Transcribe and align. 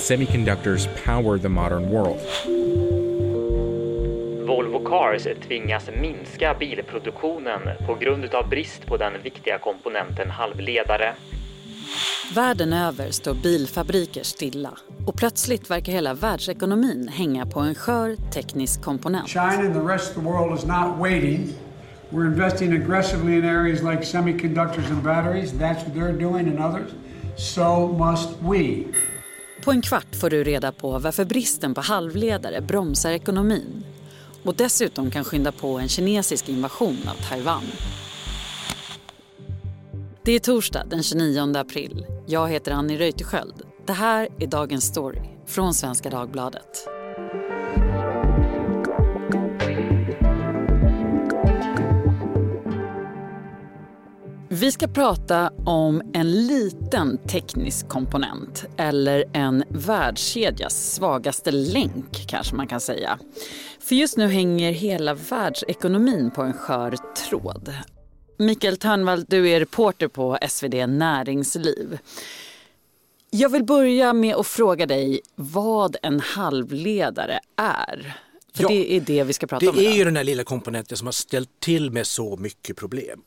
Semiconductors 0.00 0.88
power 1.04 1.38
the 1.38 1.48
modern 1.48 1.90
world. 1.90 2.20
Volvo 4.46 4.84
Cars 4.84 5.26
tvingas 5.48 5.90
minska 6.00 6.54
bilproduktionen 6.58 7.60
på 7.86 7.94
grund 7.94 8.34
av 8.34 8.48
brist 8.48 8.86
på 8.86 8.96
den 8.96 9.12
viktiga 9.22 9.58
komponenten 9.58 10.30
halvledare. 10.30 11.14
Världen 12.34 12.72
över 12.72 13.10
står 13.10 13.34
bilfabriker 13.34 14.22
stilla 14.22 14.70
och 15.06 15.16
plötsligt 15.16 15.70
verkar 15.70 15.92
hela 15.92 16.14
världsekonomin 16.14 17.08
hänga 17.08 17.46
på 17.46 17.60
en 17.60 17.74
skör 17.74 18.16
teknisk 18.32 18.82
komponent. 18.82 19.28
China 19.28 19.46
and 19.46 19.74
the 19.74 19.80
rest 19.80 20.08
of 20.08 20.14
the 20.14 20.30
world 20.30 20.58
is 20.58 20.64
not 20.64 20.98
waiting. 20.98 21.54
We're 22.10 22.26
investing 22.26 22.72
aggressively 22.72 23.38
in 23.38 23.44
areas 23.44 23.82
like 23.82 24.02
semiconductors 24.02 24.90
and 24.90 25.02
batteries. 25.02 25.52
That's 25.52 25.84
what 25.84 25.94
they're 25.94 26.18
doing 26.18 26.48
and 26.48 26.58
others. 26.58 26.90
So 27.36 27.88
must 27.88 28.28
we. 28.42 28.86
På 29.64 29.70
en 29.70 29.82
kvart 29.82 30.16
får 30.16 30.30
du 30.30 30.44
reda 30.44 30.72
på 30.72 30.98
varför 30.98 31.24
bristen 31.24 31.74
på 31.74 31.80
halvledare 31.80 32.60
bromsar 32.60 33.10
ekonomin 33.10 33.84
och 34.44 34.54
dessutom 34.54 35.10
kan 35.10 35.24
skynda 35.24 35.52
på 35.52 35.78
en 35.78 35.88
kinesisk 35.88 36.48
invasion 36.48 36.98
av 37.08 37.28
Taiwan. 37.28 37.64
Det 40.22 40.32
är 40.32 40.38
torsdag 40.38 40.84
den 40.90 41.02
29 41.02 41.56
april. 41.56 42.06
Jag 42.26 42.48
heter 42.48 42.72
Annie 42.72 42.98
Reuterskiöld. 42.98 43.62
Det 43.86 43.92
här 43.92 44.28
är 44.38 44.46
Dagens 44.46 44.84
Story 44.84 45.20
från 45.46 45.74
Svenska 45.74 46.10
Dagbladet. 46.10 46.89
Vi 54.60 54.72
ska 54.72 54.88
prata 54.88 55.52
om 55.64 56.02
en 56.14 56.46
liten 56.46 57.18
teknisk 57.18 57.88
komponent 57.88 58.64
eller 58.76 59.24
en 59.32 59.64
världskedjas 59.68 60.94
svagaste 60.94 61.50
länk 61.50 62.26
kanske 62.28 62.54
man 62.56 62.66
kan 62.66 62.80
säga. 62.80 63.18
För 63.80 63.94
just 63.94 64.16
nu 64.16 64.26
hänger 64.28 64.72
hela 64.72 65.14
världsekonomin 65.14 66.30
på 66.30 66.42
en 66.42 66.52
skör 66.52 66.96
tråd. 67.28 67.74
Mikael 68.36 68.76
Törnvall, 68.76 69.24
du 69.28 69.48
är 69.48 69.60
reporter 69.60 70.08
på 70.08 70.38
SvD 70.48 70.86
Näringsliv. 70.86 71.98
Jag 73.30 73.48
vill 73.48 73.64
börja 73.64 74.12
med 74.12 74.34
att 74.34 74.46
fråga 74.46 74.86
dig 74.86 75.20
vad 75.34 75.96
en 76.02 76.20
halvledare 76.20 77.40
är. 77.56 78.16
För 78.54 78.62
Ja, 78.62 78.68
det 78.68 78.96
är 78.96 79.00
det 79.00 79.24
vi 79.24 79.32
ska 79.32 79.46
prata 79.46 79.64
Det 79.64 79.70
om 79.70 79.78
idag. 79.78 79.92
är 79.92 79.96
ju 79.96 80.04
den 80.04 80.16
här 80.16 80.24
lilla 80.24 80.44
komponenten 80.44 80.96
som 80.96 81.06
har 81.06 81.12
ställt 81.12 81.60
till 81.60 81.90
med 81.90 82.06
så 82.06 82.36
mycket 82.36 82.76
problem. 82.76 83.22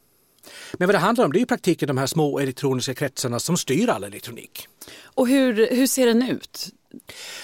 Men 0.73 0.87
vad 0.87 0.95
det 0.95 0.99
handlar 0.99 1.25
om 1.25 1.31
det 1.33 1.39
är 1.39 1.41
i 1.41 1.45
praktiken 1.45 1.87
de 1.87 1.97
här 1.97 2.07
små 2.07 2.39
elektroniska 2.39 2.93
kretsarna 2.93 3.39
som 3.39 3.57
styr 3.57 3.89
all 3.89 4.03
elektronik. 4.03 4.67
Och 5.03 5.27
hur, 5.27 5.67
hur 5.75 5.87
ser 5.87 6.05
den 6.07 6.21
ut? 6.29 6.67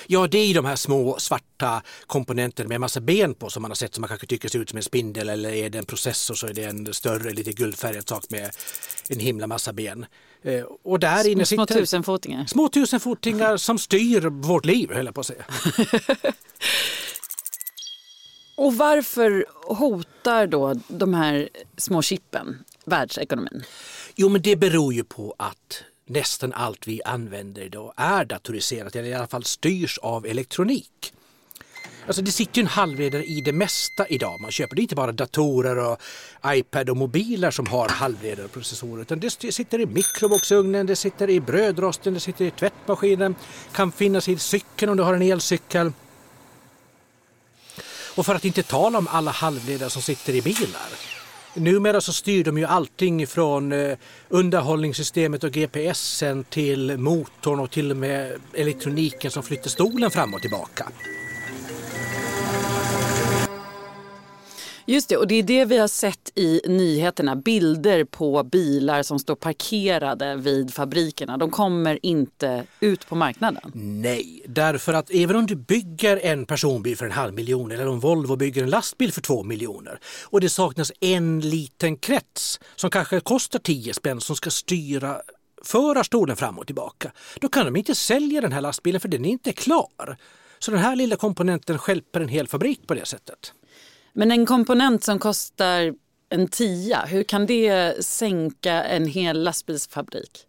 Ja, 0.08 0.28
det 0.28 0.38
är 0.38 0.54
de 0.54 0.66
här 0.66 0.76
små 0.76 1.20
svarta 1.20 1.82
komponenterna 2.08 2.68
med 2.68 2.76
en 2.76 2.82
massa 2.82 3.00
ben 3.02 3.34
på 3.34 3.50
som 3.50 3.62
man 3.62 3.72
har 3.72 3.76
sett 3.76 3.94
som 3.94 4.02
man 4.02 4.08
kanske 4.08 4.28
tycker 4.28 4.50
ser 4.50 4.60
ut 4.60 4.70
som 4.70 4.78
en 4.78 4.84
spindel 4.84 5.30
eller 5.30 5.50
är 5.54 5.70
det 5.70 5.78
en 5.78 5.86
processor 5.86 6.36
så 6.36 6.48
är 6.48 6.54
det 6.54 6.64
en 6.64 6.94
större 6.94 7.30
lite 7.32 7.52
guldfärgad 7.52 8.10
sak 8.10 8.26
med 8.30 8.50
en 9.10 9.20
himla 9.20 9.48
massa 9.48 9.74
ben. 9.74 10.06
Eh, 10.44 10.62
Och 10.84 11.00
där 11.00 11.28
inne 11.28 11.46
Små 11.46 11.66
tusenfotingar? 11.66 12.46
små 12.46 12.70
tusenfotingar 12.70 13.58
som 13.58 13.80
styr 13.80 14.22
vårt 14.22 14.66
liv, 14.66 14.92
höll 14.94 15.06
jag 15.06 15.16
på 15.16 15.22
att 15.22 15.28
säga. 15.28 15.44
Och 18.56 18.76
varför 18.78 19.46
hotar 19.76 20.48
då 20.48 20.74
de 20.88 21.14
här 21.14 21.50
små 21.78 22.02
chippen 22.02 22.64
världsekonomin? 22.90 23.64
Jo, 24.16 24.30
men 24.30 24.42
det 24.42 24.56
beror 24.56 24.94
ju 24.94 25.04
på 25.04 25.36
att 25.38 25.84
nästan 26.06 26.54
allt 26.54 26.88
vi 26.88 27.02
använder 27.04 27.62
idag 27.62 27.94
är 27.98 28.26
datoriserat 28.26 28.96
eller 28.96 29.10
i 29.10 29.14
alla 29.14 29.28
fall 29.28 29.44
styrs 29.44 29.98
av 29.98 30.26
elektronik. 30.26 31.14
Alltså 32.08 32.22
det 32.22 32.32
sitter 32.32 32.58
ju 32.58 32.62
en 32.62 32.68
halvledare 32.68 33.26
i 33.26 33.42
det 33.42 33.52
mesta 33.52 34.08
idag. 34.08 34.42
Man 34.42 34.52
köper 34.52 34.76
det 34.76 34.80
är 34.80 34.84
inte 34.84 34.96
bara 34.96 35.12
datorer 35.12 35.78
och 35.78 36.02
iPad 36.46 36.90
och 36.90 36.98
mobiler 36.98 37.52
som 37.52 37.68
har 37.68 37.90
halvledare 37.90 38.46
och 38.46 38.52
processorer 38.52 39.02
utan 39.02 39.20
det 39.20 39.30
sitter 39.30 39.80
i 39.80 39.86
mikrovågsugnen, 39.86 40.86
det 40.86 40.96
sitter 40.96 41.30
i 41.30 41.40
brödrosten, 41.40 42.14
det 42.14 42.20
sitter 42.20 42.46
i 42.46 42.52
tvättmaskinen, 42.52 43.36
kan 43.72 43.92
finnas 43.92 44.30
i 44.30 44.38
cykeln 44.38 44.92
om 44.92 44.98
du 44.98 45.04
har 45.04 45.14
en 45.14 45.22
elcykel. 45.22 45.92
Och 48.16 48.26
för 48.26 48.36
att 48.36 48.46
inte 48.46 48.64
tala 48.64 48.98
om 48.98 49.08
alla 49.08 49.32
halvledare 49.32 49.90
som 49.90 50.02
sitter 50.02 50.36
i 50.36 50.42
bilar. 50.42 51.09
Numera 51.54 52.02
så 52.02 52.14
styr 52.14 52.44
de 52.44 52.58
ju 52.58 52.66
allting 52.66 53.28
från 53.28 53.72
eh, 53.72 53.98
underhållningssystemet 54.30 55.44
och 55.44 55.52
GPSen 55.52 56.44
till 56.44 56.98
motorn 56.98 57.60
och 57.60 57.72
till 57.72 57.92
och 57.92 57.98
med 57.98 58.32
elektroniken 58.54 59.32
som 59.32 59.44
flyttar 59.44 59.70
stolen 59.70 60.12
fram 60.12 60.34
och 60.34 60.42
tillbaka. 60.42 60.90
Just 64.90 65.10
det, 65.10 65.18
och 65.18 65.28
det 65.28 65.36
är 65.36 65.44
det 65.44 65.66
vi 65.66 65.78
har 65.78 65.88
sett 65.88 66.32
i 66.36 66.62
nyheterna. 66.68 67.36
Bilder 67.36 68.04
på 68.04 68.44
bilar 68.44 69.04
som 69.04 69.20
står 69.20 69.36
parkerade 69.36 70.36
vid 70.36 70.74
fabrikerna. 70.74 71.38
De 71.38 71.52
kommer 71.52 72.00
inte 72.06 72.66
ut 72.80 73.08
på 73.08 73.16
marknaden. 73.16 73.72
Nej, 73.76 74.42
därför 74.48 74.94
att 74.94 75.12
även 75.12 75.36
om 75.36 75.46
du 75.46 75.56
bygger 75.56 76.26
en 76.26 76.46
personbil 76.46 76.98
för 76.98 77.06
en 77.06 77.12
halv 77.12 77.34
miljon 77.34 77.72
eller 77.72 77.88
om 77.88 78.00
Volvo 78.00 78.36
bygger 78.36 78.64
en 78.64 78.70
lastbil 78.70 79.12
för 79.12 79.22
två 79.22 79.44
miljoner 79.44 80.00
och 80.24 80.42
det 80.42 80.50
saknas 80.50 80.92
en 81.00 81.40
liten 81.40 81.98
krets 81.98 82.60
som 82.76 82.90
kanske 82.90 83.20
kostar 83.20 83.60
tio 83.60 83.94
spänn 83.94 84.22
som 84.22 84.36
ska 84.36 84.50
styra 84.50 85.22
förarstolen 85.64 86.36
fram 86.36 86.60
och 86.60 86.66
tillbaka. 86.66 87.12
Då 87.42 87.50
kan 87.50 87.66
de 87.66 87.76
inte 87.76 87.96
sälja 87.96 88.42
den 88.42 88.52
här 88.52 88.62
lastbilen 88.62 89.02
för 89.02 89.08
den 89.08 89.26
är 89.26 89.30
inte 89.30 89.54
klar. 89.54 90.18
Så 90.60 90.72
den 90.72 90.80
här 90.80 90.96
lilla 90.96 91.16
komponenten 91.16 91.78
stjälper 91.78 92.22
en 92.22 92.28
hel 92.28 92.48
fabrik 92.48 92.88
på 92.88 92.94
det 92.94 93.06
sättet. 93.06 93.54
Men 94.20 94.32
en 94.32 94.46
komponent 94.46 95.04
som 95.04 95.20
kostar 95.20 95.94
en 96.30 96.48
tia, 96.48 97.06
hur 97.06 97.24
kan 97.24 97.46
det 97.46 98.06
sänka 98.06 98.84
en 98.84 99.08
hel 99.08 99.44
lastbilsfabrik? 99.44 100.48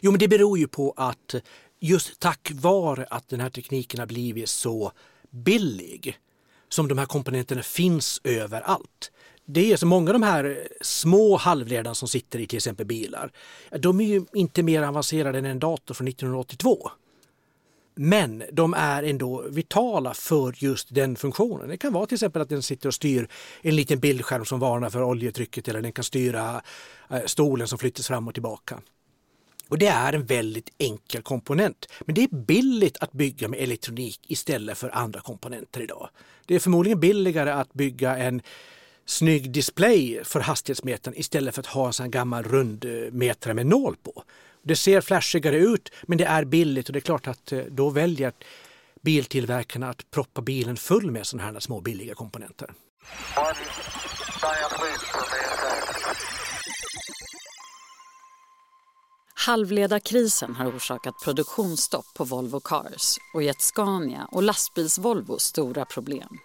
Jo, 0.00 0.10
men 0.10 0.18
det 0.18 0.28
beror 0.28 0.58
ju 0.58 0.68
på 0.68 0.94
att 0.96 1.34
just 1.80 2.20
tack 2.20 2.50
vare 2.54 3.06
att 3.10 3.28
den 3.28 3.40
här 3.40 3.50
tekniken 3.50 4.00
har 4.00 4.06
blivit 4.06 4.48
så 4.48 4.92
billig 5.30 6.18
som 6.68 6.88
de 6.88 6.98
här 6.98 7.06
komponenterna 7.06 7.62
finns 7.62 8.20
överallt. 8.24 9.10
Det 9.44 9.72
är 9.72 9.76
så 9.76 9.86
många 9.86 10.10
av 10.10 10.12
de 10.12 10.22
här 10.22 10.68
små 10.80 11.36
halvledarna 11.36 11.94
som 11.94 12.08
sitter 12.08 12.38
i 12.38 12.46
till 12.46 12.56
exempel 12.56 12.86
bilar. 12.86 13.32
De 13.78 14.00
är 14.00 14.04
ju 14.04 14.24
inte 14.34 14.62
mer 14.62 14.82
avancerade 14.82 15.38
än 15.38 15.44
en 15.44 15.58
dator 15.58 15.94
från 15.94 16.08
1982. 16.08 16.90
Men 18.00 18.42
de 18.52 18.74
är 18.74 19.02
ändå 19.02 19.44
vitala 19.48 20.14
för 20.14 20.54
just 20.56 20.94
den 20.94 21.16
funktionen. 21.16 21.68
Det 21.68 21.76
kan 21.76 21.92
vara 21.92 22.06
till 22.06 22.14
exempel 22.14 22.42
att 22.42 22.48
den 22.48 22.62
sitter 22.62 22.88
och 22.88 22.94
styr 22.94 23.28
en 23.62 23.76
liten 23.76 24.00
bildskärm 24.00 24.44
som 24.44 24.60
varnar 24.60 24.90
för 24.90 25.02
oljetrycket 25.02 25.68
eller 25.68 25.82
den 25.82 25.92
kan 25.92 26.04
styra 26.04 26.62
eh, 27.10 27.20
stolen 27.26 27.68
som 27.68 27.78
flyttas 27.78 28.06
fram 28.06 28.28
och 28.28 28.34
tillbaka. 28.34 28.80
Och 29.68 29.78
det 29.78 29.86
är 29.86 30.12
en 30.12 30.26
väldigt 30.26 30.70
enkel 30.78 31.22
komponent. 31.22 31.86
Men 32.00 32.14
det 32.14 32.22
är 32.22 32.28
billigt 32.28 32.96
att 33.00 33.12
bygga 33.12 33.48
med 33.48 33.60
elektronik 33.60 34.20
istället 34.26 34.78
för 34.78 34.96
andra 34.96 35.20
komponenter 35.20 35.80
idag. 35.80 36.08
Det 36.46 36.54
är 36.54 36.58
förmodligen 36.58 37.00
billigare 37.00 37.50
att 37.50 37.72
bygga 37.72 38.16
en 38.16 38.42
snygg 39.06 39.50
display 39.50 40.20
för 40.24 40.40
hastighetsmätaren 40.40 41.18
istället 41.18 41.54
för 41.54 41.62
att 41.62 41.66
ha 41.66 41.86
en 41.86 41.92
sån 41.92 42.10
gammal 42.10 42.44
rundmätare 42.44 43.50
eh, 43.50 43.54
med 43.54 43.66
nål 43.66 43.96
på. 44.02 44.22
Det 44.68 44.76
ser 44.76 45.00
flashigare 45.00 45.56
ut 45.56 45.92
men 46.02 46.18
det 46.18 46.24
är 46.24 46.44
billigt 46.44 46.88
och 46.88 46.92
det 46.92 46.98
är 46.98 47.00
klart 47.00 47.26
att 47.26 47.52
eh, 47.52 47.58
då 47.58 47.90
väljer 47.90 48.32
biltillverkarna 49.02 49.88
att 49.90 50.10
proppa 50.10 50.42
bilen 50.42 50.76
full 50.76 51.10
med 51.10 51.26
sådana 51.26 51.52
här 51.52 51.60
små 51.60 51.80
billiga 51.80 52.14
komponenter. 52.14 52.72
Halvledarkrisen 59.34 60.54
har 60.54 60.76
orsakat 60.76 61.14
produktionsstopp 61.24 62.06
på 62.16 62.24
Volvo 62.24 62.60
Cars 62.60 63.16
och 63.34 63.42
gett 63.42 63.60
Scania 63.60 64.28
och 64.32 64.42
lastbils-Volvo 64.42 65.38
stora 65.38 65.84
problem. 65.84 66.38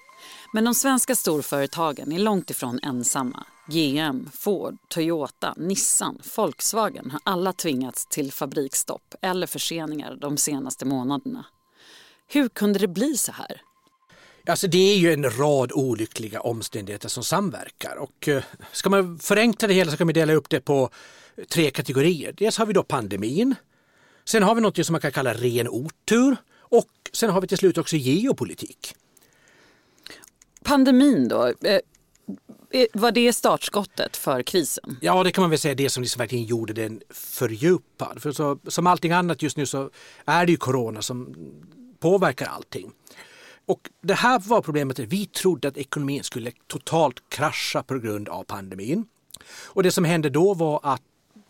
Men 0.54 0.66
de 0.66 0.76
svenska 0.76 1.16
storföretagen 1.16 2.12
är 2.12 2.19
långt 2.19 2.50
ifrån 2.50 2.80
ensamma. 2.84 3.46
GM, 3.68 4.30
Ford, 4.33 4.77
Toyota, 4.88 5.54
Nissan, 5.57 6.19
Volkswagen 6.36 7.12
har 7.12 7.19
alla 7.24 7.54
tvingats 7.54 8.06
till 8.06 8.31
fabriksstopp 8.31 9.15
eller 9.21 9.48
förseningar 9.48 10.15
de 10.15 10.38
senaste 10.38 10.86
månaderna. 10.86 11.45
Hur 12.27 12.50
kunde 12.50 12.80
det 12.80 12.88
bli 12.88 13.18
så 13.18 13.31
här? 13.31 13.62
Alltså 14.48 14.68
det 14.68 14.94
är 14.94 14.98
ju 14.98 15.13
en 15.13 15.30
rad 15.30 15.71
olyckliga 15.71 16.42
omständigheter 16.42 17.10
som 17.10 17.24
samverkar 17.24 17.95
och 17.95 18.27
eh, 18.27 18.44
ska 18.71 18.89
man 18.89 19.19
förenkla 19.19 19.68
det 19.68 19.74
hela 19.74 19.92
så 19.92 19.98
kan 19.98 20.07
vi 20.07 20.13
dela 20.13 20.33
upp 20.33 20.50
det 20.50 20.62
på 20.62 20.89
tre 21.50 21.71
kategorier. 21.71 22.33
Dels 22.38 22.57
har 22.57 22.66
vi 22.66 22.74
då 22.74 22.83
pandemin. 22.83 23.56
Sen 24.25 24.44
har 24.44 24.56
vi 24.56 24.62
något 24.62 24.86
som 24.86 24.94
man 24.94 25.01
kan 25.01 25.12
kalla 25.12 25.33
ren 25.33 25.68
otur 25.68 26.36
och 26.57 26.89
sen 27.13 27.30
har 27.30 27.42
vi 27.42 27.48
till 27.48 27.57
slut 27.57 27.77
också 27.77 27.95
geopolitik. 27.95 28.95
Pandemin 30.63 31.27
då. 31.27 31.54
Eh, 32.74 32.86
var 32.94 33.12
det 33.12 33.34
startskottet 33.34 34.18
för 34.18 34.42
krisen? 34.42 34.98
Ja, 35.02 35.24
det 35.24 35.31
kan 35.31 35.42
man 35.42 35.50
väl 35.50 35.60
säga 35.60 35.75
det 35.75 35.90
som 35.90 36.04
liksom 36.04 36.20
verkligen 36.20 36.46
gjorde 36.46 36.74
den 36.74 37.02
fördjupad. 37.10 38.22
För 38.22 38.31
så, 38.31 38.60
som 38.68 38.88
allting 38.88 39.12
annat 39.12 39.42
just 39.42 39.58
nu 39.58 39.66
så 39.66 39.90
är 40.25 40.46
det 40.46 40.52
ju 40.52 40.58
corona 40.58 41.02
som 41.02 41.36
påverkar 42.00 42.46
allting. 42.46 42.92
Och 43.66 43.90
det 44.02 44.14
här 44.14 44.40
var 44.40 44.62
problemet. 44.62 45.00
Vi 45.00 45.25
trodde 45.25 45.68
att 45.68 45.78
ekonomin 45.78 46.24
skulle 46.24 46.52
totalt 46.68 47.30
krascha 47.30 47.84
på 47.84 48.00
grund 48.00 48.30
av 48.30 48.44
pandemin. 48.44 49.06
Och 49.66 49.84
det 49.84 49.92
som 49.92 50.06
hände 50.06 50.30
då 50.30 50.54
var 50.54 50.80
att 50.84 51.02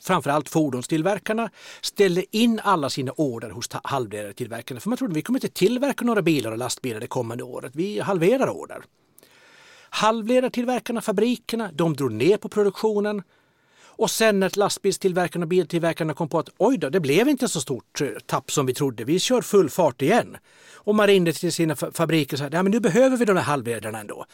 framförallt 0.01 0.49
fordonstillverkarna 0.49 1.49
ställde 1.81 2.37
in 2.37 2.59
alla 2.63 2.89
sina 2.89 3.11
order 3.11 3.49
hos 3.49 3.69
halvledartillverkarna. 3.83 4.79
För 4.79 4.89
man 4.89 4.97
trodde 4.97 5.11
att 5.11 5.17
vi 5.17 5.21
kommer 5.21 5.37
inte 5.37 5.59
tillverka 5.59 6.05
några 6.05 6.21
bilar 6.21 6.51
och 6.51 6.57
lastbilar 6.57 6.99
det 6.99 7.07
kommande 7.07 7.43
året. 7.43 7.71
Vi 7.75 7.99
halverar 7.99 8.49
order. 8.49 8.83
Halvledartillverkarna, 9.95 11.01
fabrikerna, 11.01 11.69
de 11.73 11.95
drog 11.95 12.11
ner 12.11 12.37
på 12.37 12.49
produktionen. 12.49 13.23
Och 13.85 14.11
sen 14.11 14.39
när 14.39 14.57
lastbilstillverkarna 14.57 15.43
och 15.43 15.47
biltillverkarna 15.47 16.13
kom 16.13 16.29
på 16.29 16.39
att 16.39 16.49
oj 16.57 16.77
då, 16.77 16.89
det 16.89 16.99
blev 16.99 17.29
inte 17.29 17.47
så 17.47 17.61
stort 17.61 18.01
eh, 18.01 18.07
tapp 18.25 18.51
som 18.51 18.65
vi 18.65 18.73
trodde. 18.73 19.03
Vi 19.03 19.19
kör 19.19 19.41
full 19.41 19.69
fart 19.69 20.01
igen. 20.01 20.37
Och 20.73 20.95
man 20.95 21.07
ringde 21.07 21.33
till 21.33 21.53
sina 21.53 21.75
fabriker 21.75 22.35
och 22.35 22.39
sa 22.39 22.45
att 22.45 22.65
nu 22.65 22.79
behöver 22.79 23.17
vi 23.17 23.25
de 23.25 23.37
här 23.37 23.43
halvledarna 23.43 23.99
ändå 23.99 24.25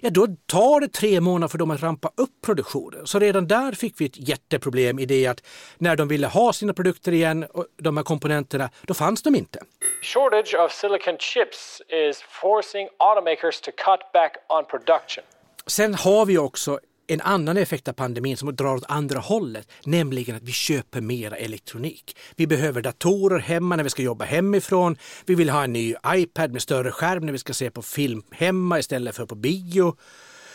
ja 0.00 0.10
då 0.10 0.26
tar 0.46 0.80
det 0.80 0.88
tre 0.88 1.20
månader 1.20 1.48
för 1.48 1.58
dem 1.58 1.70
att 1.70 1.82
rampa 1.82 2.10
upp 2.16 2.42
produktionen. 2.46 3.06
Så 3.06 3.18
redan 3.18 3.46
där 3.46 3.72
fick 3.72 4.00
vi 4.00 4.04
ett 4.04 4.28
jätteproblem 4.28 4.98
i 4.98 5.06
det 5.06 5.26
att 5.26 5.42
när 5.78 5.96
de 5.96 6.08
ville 6.08 6.26
ha 6.26 6.52
sina 6.52 6.72
produkter 6.72 7.12
igen, 7.12 7.44
och 7.44 7.66
de 7.76 7.96
här 7.96 8.04
komponenterna, 8.04 8.70
då 8.82 8.94
fanns 8.94 9.22
de 9.22 9.34
inte. 9.34 9.60
Shortage 10.02 10.54
of 10.54 10.72
silicon 10.72 11.16
chips 11.18 11.82
is 11.88 12.22
forcing 12.22 12.88
automakers 12.98 13.60
to 13.60 13.70
cut 13.70 14.12
back 14.12 14.36
on 14.48 14.64
production. 14.64 15.24
Sen 15.66 15.94
har 15.94 16.26
vi 16.26 16.38
också 16.38 16.80
en 17.08 17.20
annan 17.20 17.56
effekt 17.56 17.88
av 17.88 17.92
pandemin 17.92 18.36
som 18.36 18.56
drar 18.56 18.74
åt 18.74 18.84
andra 18.88 19.18
hållet, 19.18 19.68
nämligen 19.84 20.36
att 20.36 20.42
vi 20.42 20.52
köper 20.52 21.00
mera 21.00 21.36
elektronik. 21.36 22.16
Vi 22.36 22.46
behöver 22.46 22.82
datorer 22.82 23.38
hemma 23.38 23.76
när 23.76 23.84
vi 23.84 23.90
ska 23.90 24.02
jobba 24.02 24.24
hemifrån. 24.24 24.96
Vi 25.26 25.34
vill 25.34 25.50
ha 25.50 25.64
en 25.64 25.72
ny 25.72 25.94
iPad 26.06 26.52
med 26.52 26.62
större 26.62 26.90
skärm 26.90 27.26
när 27.26 27.32
vi 27.32 27.38
ska 27.38 27.52
se 27.54 27.70
på 27.70 27.82
film 27.82 28.22
hemma 28.30 28.78
istället 28.78 29.16
för 29.16 29.26
på 29.26 29.34
bio. 29.34 29.96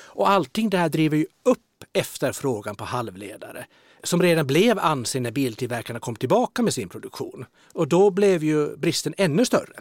Och 0.06 0.30
allting 0.30 0.70
det 0.70 0.78
här 0.78 0.90
driver 0.90 1.18
ju 1.18 1.26
upp 1.44 1.60
efterfrågan 1.94 2.76
på 2.76 2.84
halvledare 2.84 3.66
som 4.04 4.22
redan 4.22 4.48
blev 4.48 4.80
ansen 4.80 5.24
när 5.24 5.32
biltillverkarna 5.32 6.00
kom 6.00 6.16
tillbaka 6.16 6.62
med 6.62 6.74
sin 6.74 6.90
produktion. 6.90 7.46
Och 7.74 7.88
då 7.88 8.10
blev 8.10 8.44
ju 8.44 8.78
bristen 8.78 9.14
ännu 9.18 9.46
större. 9.46 9.74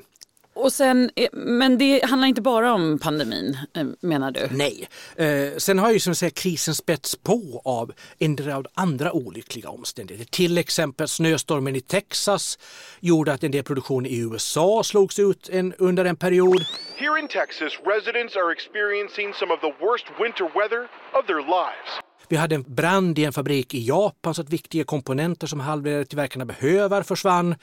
Och 0.62 0.72
sen, 0.72 1.10
eh, 1.16 1.28
men 1.32 1.78
det 1.78 2.04
handlar 2.04 2.28
inte 2.28 2.42
bara 2.42 2.72
om 2.72 2.98
pandemin 2.98 3.58
eh, 3.76 3.86
menar 4.00 4.30
du? 4.30 4.48
Nej. 4.50 4.88
Eh, 5.16 5.56
sen 5.56 5.78
har 5.78 5.92
ju 5.92 6.00
som 6.00 6.14
säga, 6.14 6.30
krisen 6.30 6.74
spets 6.74 7.16
på 7.16 7.62
av 7.64 7.92
en 8.18 8.36
rad 8.36 8.66
andra 8.74 9.12
olyckliga 9.12 9.68
omständigheter. 9.68 10.30
Till 10.30 10.58
exempel 10.58 11.08
snöstormen 11.08 11.76
i 11.76 11.80
Texas 11.80 12.58
gjorde 13.00 13.32
att 13.32 13.44
en 13.44 13.50
del 13.50 13.64
produktion 13.64 14.06
i 14.06 14.18
USA 14.18 14.82
slogs 14.84 15.18
ut 15.18 15.48
en, 15.48 15.74
under 15.78 16.04
en 16.04 16.16
period. 16.16 16.64
Here 16.96 17.20
in 17.20 17.28
Texas, 17.28 17.72
residents 17.94 18.36
are 18.36 18.52
experiencing 18.52 19.34
some 19.34 19.54
of 19.54 19.60
the 19.60 19.72
worst 19.84 20.06
winter 20.20 20.44
weather 20.58 20.82
of 21.18 21.26
their 21.26 21.42
lives. 21.42 21.90
Vi 22.28 22.36
hade 22.36 22.54
en 22.54 22.64
brand 22.74 23.18
i 23.18 23.24
en 23.24 23.32
fabrik 23.32 23.74
i 23.74 23.86
Japan 23.86 24.34
så 24.34 24.42
att 24.42 24.48
viktiga 24.48 24.84
komponenter 24.84 25.46
som 25.46 25.60
halvledartillverkarna 25.60 26.44
behöver 26.44 27.02
försvann. 27.02 27.54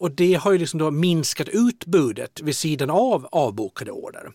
Och 0.00 0.10
det 0.10 0.34
har 0.34 0.52
ju 0.52 0.58
liksom 0.58 0.78
då 0.78 0.90
minskat 0.90 1.48
utbudet 1.48 2.40
vid 2.40 2.56
sidan 2.56 2.90
av 2.90 3.28
avbokade 3.32 3.90
order. 3.90 4.32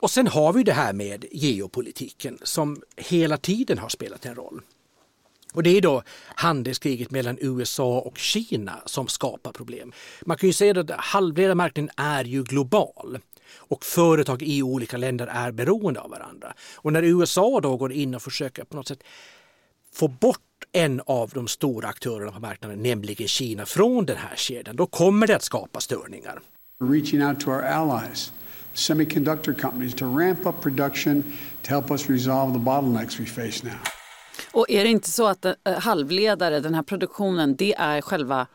Och 0.00 0.10
sen 0.10 0.26
har 0.26 0.52
vi 0.52 0.62
det 0.62 0.72
här 0.72 0.92
med 0.92 1.24
geopolitiken 1.32 2.38
som 2.42 2.82
hela 2.96 3.36
tiden 3.36 3.78
har 3.78 3.88
spelat 3.88 4.26
en 4.26 4.34
roll. 4.34 4.60
Och 5.52 5.62
det 5.62 5.70
är 5.70 5.80
då 5.80 6.02
handelskriget 6.34 7.10
mellan 7.10 7.38
USA 7.40 8.00
och 8.00 8.18
Kina 8.18 8.82
som 8.86 9.08
skapar 9.08 9.52
problem. 9.52 9.92
Man 10.26 10.36
kan 10.36 10.48
ju 10.48 10.52
säga 10.52 10.80
att 10.80 10.90
halvledarmarknaden 10.90 11.90
är 11.96 12.24
ju 12.24 12.42
global 12.42 13.18
och 13.56 13.84
företag 13.84 14.42
i 14.42 14.62
olika 14.62 14.96
länder 14.96 15.26
är 15.26 15.52
beroende 15.52 16.00
av 16.00 16.10
varandra. 16.10 16.54
Och 16.74 16.92
när 16.92 17.02
USA 17.02 17.60
då 17.60 17.76
går 17.76 17.92
in 17.92 18.14
och 18.14 18.22
försöker 18.22 18.64
på 18.64 18.76
något 18.76 18.88
sätt 18.88 19.02
få 19.92 20.08
bort 20.08 20.45
en 20.76 21.00
av 21.06 21.30
de 21.34 21.48
stora 21.48 21.88
aktörerna 21.88 22.32
på 22.32 22.40
marknaden, 22.40 22.82
nämligen 22.82 23.28
Kina, 23.28 23.66
från 23.66 24.06
den 24.06 24.16
här 24.16 24.36
kedjan, 24.36 24.76
då 24.76 24.86
kommer 24.86 25.26
det 25.26 25.36
att 25.36 25.42
skapa 25.42 25.80
störningar. 25.80 26.40
Reaching 26.80 27.26
out 27.26 27.40
to 27.40 27.50
our 27.50 27.62
allies, 27.62 28.32
semiconductor 28.74 29.52
companies, 29.52 29.94
to 29.94 30.04
ramp 30.04 30.46
up 30.46 30.54
production 30.62 31.22
to 31.62 31.74
help 31.74 31.90
us 31.90 32.10
resolve 32.10 32.52
the 32.52 32.58
bottlenecks 32.58 33.20
we 33.20 33.26
face 33.26 33.66
now. 33.66 33.78
Och 34.52 34.70
är 34.70 34.84
det 34.84 34.90
inte 34.90 35.10
så 35.10 35.26
att 35.26 35.44
eh, 35.44 35.54
halvledare, 35.78 36.60
den 36.60 36.74
här 36.74 36.82
produktionen, 36.82 37.56
det 37.56 37.74
är 37.74 38.00
själva 38.00 38.46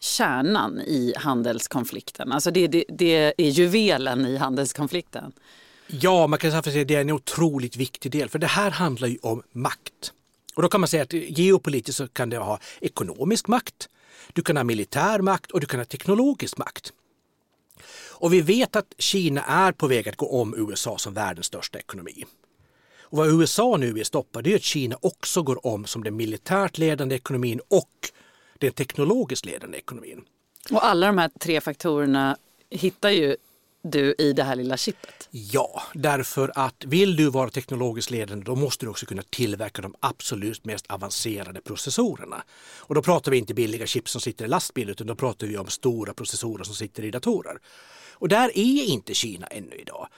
kärnan 0.00 0.80
i 0.80 1.14
handelskonflikten? 1.16 2.32
Alltså 2.32 2.50
det, 2.50 2.66
det, 2.66 2.84
det 2.88 3.34
är 3.36 3.50
juvelen 3.50 4.26
i 4.26 4.36
handelskonflikten? 4.36 5.32
Ja, 5.86 6.26
man 6.26 6.38
kan 6.38 6.50
säga 6.50 6.58
att 6.58 6.88
det 6.88 6.94
är 6.94 7.00
en 7.00 7.10
otroligt 7.10 7.76
viktig 7.76 8.12
del, 8.12 8.28
för 8.28 8.38
det 8.38 8.46
här 8.46 8.70
handlar 8.70 9.08
ju 9.08 9.18
om 9.22 9.42
makt. 9.52 10.12
Och 10.60 10.62
då 10.62 10.68
kan 10.68 10.80
man 10.80 10.88
säga 10.88 11.02
att 11.02 11.12
geopolitiskt 11.12 11.96
så 11.96 12.08
kan 12.08 12.30
det 12.30 12.36
ha 12.38 12.58
ekonomisk 12.80 13.48
makt, 13.48 13.88
du 14.32 14.42
kan 14.42 14.56
ha 14.56 14.64
militär 14.64 15.20
makt 15.20 15.50
och 15.50 15.60
du 15.60 15.66
kan 15.66 15.80
ha 15.80 15.84
teknologisk 15.84 16.58
makt. 16.58 16.92
Och 18.08 18.32
vi 18.32 18.40
vet 18.40 18.76
att 18.76 18.94
Kina 18.98 19.42
är 19.42 19.72
på 19.72 19.86
väg 19.86 20.08
att 20.08 20.16
gå 20.16 20.40
om 20.40 20.54
USA 20.56 20.98
som 20.98 21.14
världens 21.14 21.46
största 21.46 21.78
ekonomi. 21.78 22.24
Och 23.00 23.18
vad 23.18 23.40
USA 23.40 23.76
nu 23.76 23.92
vill 23.92 24.04
stoppa 24.04 24.42
det 24.42 24.52
är 24.52 24.56
att 24.56 24.62
Kina 24.62 24.96
också 25.00 25.42
går 25.42 25.66
om 25.66 25.86
som 25.86 26.04
den 26.04 26.16
militärt 26.16 26.78
ledande 26.78 27.14
ekonomin 27.14 27.60
och 27.68 28.10
den 28.58 28.72
teknologiskt 28.72 29.44
ledande 29.44 29.78
ekonomin. 29.78 30.24
Och 30.70 30.84
alla 30.84 31.06
de 31.06 31.18
här 31.18 31.30
tre 31.40 31.60
faktorerna 31.60 32.36
hittar 32.70 33.10
ju 33.10 33.36
du 33.82 34.14
i 34.18 34.32
det 34.32 34.42
här 34.42 34.56
lilla 34.56 34.76
chippet? 34.76 35.28
Ja, 35.30 35.82
därför 35.94 36.52
att 36.54 36.84
vill 36.86 37.16
du 37.16 37.30
vara 37.30 37.50
teknologiskt 37.50 38.10
ledande 38.10 38.44
då 38.44 38.56
måste 38.56 38.86
du 38.86 38.90
också 38.90 39.06
kunna 39.06 39.22
tillverka 39.30 39.82
de 39.82 39.94
absolut 40.00 40.64
mest 40.64 40.86
avancerade 40.88 41.60
processorerna. 41.60 42.42
Och 42.78 42.94
då 42.94 43.02
pratar 43.02 43.30
vi 43.30 43.38
inte 43.38 43.54
billiga 43.54 43.86
chips 43.86 44.12
som 44.12 44.20
sitter 44.20 44.44
i 44.44 44.48
lastbil 44.48 44.90
utan 44.90 45.06
då 45.06 45.14
pratar 45.14 45.46
vi 45.46 45.56
om 45.56 45.66
stora 45.66 46.14
processorer 46.14 46.64
som 46.64 46.74
sitter 46.74 47.04
i 47.04 47.10
datorer. 47.10 47.58
Och 48.12 48.28
där 48.28 48.58
är 48.58 48.84
inte 48.84 49.14
Kina 49.14 49.46
ännu 49.46 49.74
idag. 49.74 50.08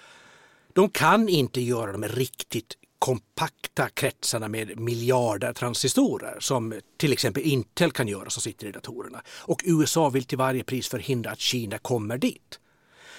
De 0.72 0.88
kan 0.88 1.28
inte 1.28 1.60
göra 1.60 1.92
de 1.92 2.04
riktigt 2.04 2.76
kompakta 2.98 3.88
kretsarna 3.88 4.48
med 4.48 4.80
miljarder 4.80 5.52
transistorer 5.52 6.36
som 6.40 6.80
till 6.96 7.12
exempel 7.12 7.42
Intel 7.42 7.92
kan 7.92 8.08
göra 8.08 8.30
som 8.30 8.42
sitter 8.42 8.66
i 8.66 8.72
datorerna. 8.72 9.22
Och 9.28 9.62
USA 9.64 10.08
vill 10.08 10.24
till 10.24 10.38
varje 10.38 10.64
pris 10.64 10.88
förhindra 10.88 11.30
att 11.30 11.40
Kina 11.40 11.78
kommer 11.78 12.18
dit. 12.18 12.58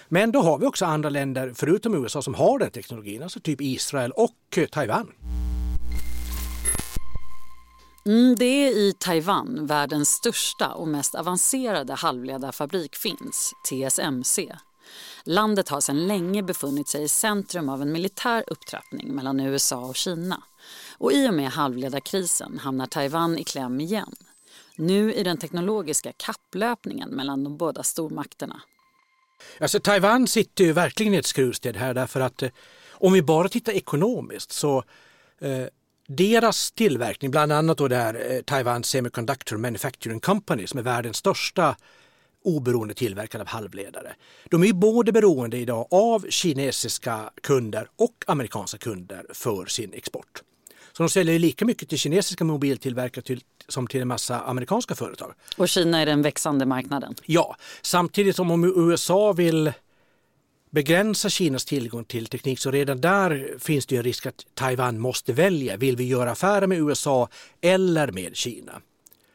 Men 0.09 0.31
då 0.31 0.41
har 0.41 0.57
vi 0.57 0.65
också 0.65 0.85
andra 0.85 1.09
länder 1.09 1.51
förutom 1.55 2.03
USA 2.03 2.21
som 2.21 2.33
har 2.33 2.59
den 2.59 2.71
teknologin, 2.71 3.23
alltså 3.23 3.39
typ 3.39 3.61
Israel 3.61 4.11
och 4.11 4.57
eh, 4.57 4.65
Taiwan. 4.65 5.11
Mm, 8.05 8.35
det 8.35 8.45
är 8.45 8.77
i 8.77 8.93
Taiwan 8.99 9.65
världens 9.65 10.09
största 10.09 10.73
och 10.73 10.87
mest 10.87 11.15
avancerade 11.15 11.93
halvledarfabrik 11.93 12.95
finns, 12.95 13.53
TSMC. 13.69 14.55
Landet 15.23 15.69
har 15.69 15.81
sedan 15.81 16.07
länge 16.07 16.43
befunnit 16.43 16.87
sig 16.87 17.03
i 17.03 17.07
centrum 17.07 17.69
av 17.69 17.81
en 17.81 17.91
militär 17.91 18.43
upptrappning 18.47 19.15
mellan 19.15 19.39
USA 19.39 19.85
och 19.85 19.95
Kina. 19.95 20.43
Och 20.97 21.13
i 21.13 21.29
och 21.29 21.33
med 21.33 21.49
halvledarkrisen 21.49 22.59
hamnar 22.59 22.85
Taiwan 22.85 23.37
i 23.37 23.43
kläm 23.43 23.81
igen. 23.81 24.15
Nu 24.75 25.13
i 25.13 25.23
den 25.23 25.37
teknologiska 25.37 26.11
kapplöpningen 26.17 27.09
mellan 27.09 27.43
de 27.43 27.57
båda 27.57 27.83
stormakterna. 27.83 28.61
Alltså 29.59 29.79
Taiwan 29.79 30.27
sitter 30.27 30.63
ju 30.63 30.73
verkligen 30.73 31.13
i 31.13 31.17
ett 31.17 31.25
skruvstäd 31.25 31.77
här 31.77 31.93
därför 31.93 32.21
att 32.21 32.43
eh, 32.43 32.49
om 32.91 33.13
vi 33.13 33.21
bara 33.21 33.49
tittar 33.49 33.73
ekonomiskt 33.73 34.51
så 34.51 34.83
eh, 35.41 35.65
deras 36.07 36.71
tillverkning, 36.71 37.31
bland 37.31 37.51
annat 37.51 37.77
då 37.77 37.87
det 37.87 37.95
här 37.95 38.31
eh, 38.31 38.41
Taiwan 38.41 38.83
Semiconductor 38.83 39.57
Manufacturing 39.57 40.19
Company 40.19 40.67
som 40.67 40.79
är 40.79 40.83
världens 40.83 41.17
största 41.17 41.75
oberoende 42.43 42.93
tillverkare 42.93 43.41
av 43.41 43.47
halvledare. 43.47 44.15
De 44.45 44.61
är 44.63 44.67
ju 44.67 44.73
både 44.73 45.11
beroende 45.11 45.57
idag 45.57 45.87
av 45.91 46.25
kinesiska 46.29 47.29
kunder 47.43 47.87
och 47.95 48.23
amerikanska 48.27 48.77
kunder 48.77 49.25
för 49.33 49.65
sin 49.65 49.93
export. 49.93 50.43
Så 50.97 51.03
de 51.03 51.09
säljer 51.09 51.39
lika 51.39 51.65
mycket 51.65 51.89
till 51.89 51.97
kinesiska 51.97 52.43
mobiltillverkare 52.43 53.23
till, 53.23 53.41
som 53.67 53.87
till 53.87 54.01
en 54.01 54.07
massa 54.07 54.39
amerikanska 54.39 54.95
företag. 54.95 55.33
Och 55.57 55.69
Kina 55.69 56.01
är 56.01 56.05
den 56.05 56.21
växande 56.21 56.65
marknaden? 56.65 57.15
Ja, 57.25 57.55
samtidigt 57.81 58.35
som 58.35 58.51
om 58.51 58.89
USA 58.89 59.33
vill 59.33 59.71
begränsa 60.69 61.29
Kinas 61.29 61.65
tillgång 61.65 62.05
till 62.05 62.25
teknik 62.27 62.59
så 62.59 62.71
redan 62.71 63.01
där 63.01 63.55
finns 63.59 63.85
det 63.85 63.97
en 63.97 64.03
risk 64.03 64.25
att 64.25 64.45
Taiwan 64.53 64.99
måste 64.99 65.33
välja. 65.33 65.77
Vill 65.77 65.95
vi 65.95 66.03
göra 66.03 66.31
affärer 66.31 66.67
med 66.67 66.77
USA 66.77 67.29
eller 67.61 68.11
med 68.11 68.35
Kina? 68.35 68.81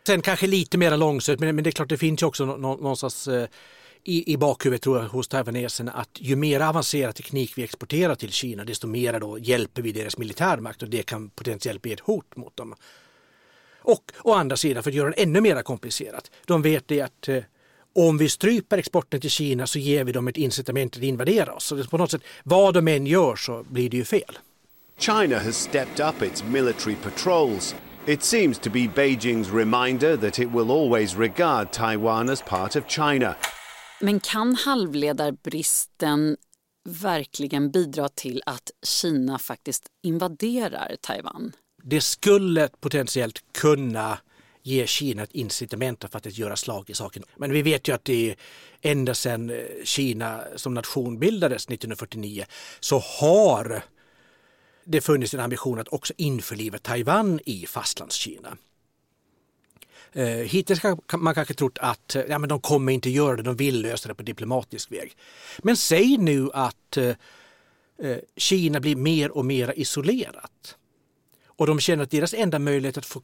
Sen 0.07 0.23
kanske 0.23 0.47
lite 0.47 0.79
mer 0.79 0.97
långsökt, 0.97 1.41
men, 1.41 1.57
det 1.57 1.71
är 1.71 1.73
klart 1.73 1.89
det 1.89 1.97
finns 1.97 2.23
ju 2.23 2.27
också 2.27 2.45
någonstans 2.45 3.29
eh, 3.29 3.49
i, 4.09 4.33
i 4.33 4.37
bakhuvudet 4.37 4.83
tror 4.83 4.99
jag 4.99 5.09
hos 5.09 5.29
taiwaneserna 5.29 5.93
att 5.93 6.11
ju 6.15 6.37
mer 6.37 6.61
avancerad 6.61 7.15
teknik 7.15 7.53
vi 7.57 7.65
exporterar 7.65 8.15
till 8.15 8.33
Kina 8.33 8.65
desto 8.65 8.87
mer 8.87 9.21
då 9.21 9.39
hjälper 9.39 9.83
vi 9.83 9.93
deras 9.93 10.19
militärmakt 10.19 10.83
och 10.83 10.89
det 10.89 11.03
kan 11.03 11.31
potentiellt 11.31 11.83
bli 11.83 11.93
ett 11.93 12.01
hot 12.01 12.37
mot 12.37 12.57
dem. 12.57 12.75
Och 13.79 14.13
å 14.23 14.33
andra 14.33 14.57
sidan 14.57 14.83
för 14.83 14.91
att 14.91 14.95
göra 14.95 15.11
det 15.11 15.23
ännu 15.23 15.41
mer 15.41 15.63
komplicerat. 15.63 16.31
De 16.47 16.63
vet 16.63 16.89
det 16.89 17.01
att 17.01 17.29
eh, 17.29 17.43
om 17.95 18.19
vi 18.19 18.29
stryper 18.29 18.79
exporten 18.79 19.21
till 19.21 19.31
Kina 19.31 19.67
så 19.67 19.79
ger 19.79 20.05
vi 20.05 20.13
dem 20.13 20.29
ett 20.29 20.37
incitament 20.37 20.97
att 20.97 21.03
invadera 21.03 21.55
oss. 21.55 21.65
Så 21.65 21.85
på 21.85 21.99
något 21.99 22.11
sätt, 22.11 22.23
vad 22.45 22.75
de 22.75 22.89
än 22.89 23.07
gör 23.07 23.37
så 23.37 23.65
blir 23.71 23.91
det 23.91 23.97
ju 23.97 24.05
fel. 24.05 24.39
China 24.99 25.39
has 25.39 25.57
stepped 25.57 26.09
up 26.09 26.23
its 26.23 26.45
military 26.45 26.97
patrols. 27.03 27.75
It 28.07 28.23
seems 28.23 28.59
to 28.59 28.71
be 28.71 28.81
Beijing's 28.81 29.55
reminder 29.55 30.17
that 30.17 30.39
it 30.39 30.49
will 30.51 30.71
always 30.71 31.17
regard 31.17 31.73
Taiwan 31.73 32.31
as 32.31 32.43
part 32.43 32.77
of 32.77 32.87
China. 32.87 33.35
Men 34.01 34.21
kan 34.21 34.55
halvledarbristen 34.55 36.37
verkligen 36.89 37.71
bidra 37.71 38.09
till 38.09 38.43
att 38.47 38.71
Kina 38.87 39.39
faktiskt 39.39 39.87
invaderar 40.03 40.97
Taiwan? 41.01 41.53
Det 41.83 42.01
skulle 42.01 42.69
potentiellt 42.81 43.45
kunna 43.53 44.19
ge 44.63 44.87
Kina 44.87 45.23
ett 45.23 45.33
incitament 45.33 46.05
för 46.11 46.17
att 46.17 46.39
göra 46.39 46.57
slag 46.57 46.91
i 46.91 46.95
saken. 46.95 47.23
Men 47.37 47.53
vi 47.53 47.63
vet 47.63 47.89
ju 47.89 47.95
att 47.95 48.05
det 48.05 48.37
ända 48.81 49.15
sedan 49.15 49.51
eh, 49.51 49.57
Kina 49.85 50.41
som 50.57 50.75
nation 50.75 51.19
bildades 51.19 51.65
1949 51.65 52.45
så 52.81 52.99
har 52.99 53.83
det 54.85 55.01
funnits 55.01 55.35
en 55.35 55.41
ambition 55.41 55.79
att 55.79 55.89
också 55.89 56.15
införliva 56.17 56.79
Taiwan 56.79 57.41
i 57.45 57.67
fastlandskina. 57.67 58.57
Eh, 60.13 60.27
hittills 60.27 60.83
har 60.83 61.19
man 61.19 61.35
kanske 61.35 61.55
trott 61.55 61.79
att 61.81 62.17
eh, 62.17 62.23
ja, 62.29 62.39
men 62.39 62.49
de 62.49 62.61
kommer 62.61 62.93
inte 62.93 63.11
göra 63.11 63.37
det, 63.37 63.43
de 63.43 63.57
vill 63.57 63.83
lösa 63.83 64.09
det 64.09 64.15
på 64.15 64.23
diplomatisk 64.23 64.93
väg. 64.93 65.17
Men 65.59 65.77
säg 65.77 66.17
nu 66.17 66.51
att 66.53 66.97
eh, 66.97 67.15
eh, 68.03 68.19
Kina 68.37 68.81
blir 68.81 68.97
mer 68.97 69.31
och 69.31 69.45
mer 69.45 69.75
isolerat 69.77 70.77
och 71.47 71.67
de 71.67 71.81
känner 71.81 72.03
att 72.03 72.11
deras 72.11 72.35
enda 72.35 72.59
möjlighet 72.59 72.99
att 72.99 73.07
få 73.07 73.23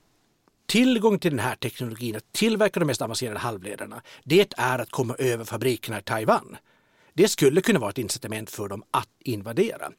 tillgång 0.66 1.18
till 1.18 1.30
den 1.30 1.38
här 1.38 1.56
teknologin, 1.56 2.16
att 2.16 2.32
tillverka 2.32 2.80
de 2.80 2.86
mest 2.86 3.02
avancerade 3.02 3.38
halvledarna, 3.38 4.02
det 4.24 4.54
är 4.56 4.78
att 4.78 4.90
komma 4.90 5.14
över 5.18 5.44
fabrikerna 5.44 5.98
i 5.98 6.02
Taiwan. 6.02 6.56
Det 7.12 7.28
skulle 7.28 7.60
kunna 7.60 7.78
vara 7.78 7.90
ett 7.90 7.98
incitament 7.98 8.50
för 8.50 8.68
dem 8.68 8.82
att 8.90 9.08
invadera. 9.20 9.92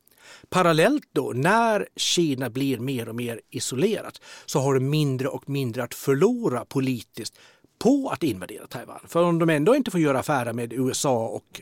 Parallellt 0.49 1.09
då, 1.11 1.31
när 1.35 1.87
Kina 1.95 2.49
blir 2.49 2.77
mer 2.77 3.09
och 3.09 3.15
mer 3.15 3.41
isolerat 3.49 4.21
så 4.45 4.59
har 4.59 4.73
de 4.73 4.89
mindre 4.89 5.27
och 5.27 5.49
mindre 5.49 5.83
att 5.83 5.93
förlora 5.93 6.65
politiskt 6.65 7.37
på 7.79 8.09
att 8.09 8.23
invadera 8.23 8.67
Taiwan. 8.67 8.99
För 9.07 9.23
om 9.23 9.39
de 9.39 9.49
ändå 9.49 9.75
inte 9.75 9.91
får 9.91 9.99
göra 9.99 10.19
affärer 10.19 10.53
med 10.53 10.73
USA 10.73 11.27
och 11.27 11.61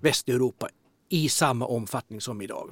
Västeuropa 0.00 0.68
i 1.08 1.28
samma 1.28 1.66
omfattning 1.66 2.20
som 2.20 2.42
idag, 2.42 2.70